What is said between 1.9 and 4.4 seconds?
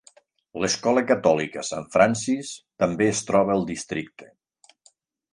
Francis també es troba al districte.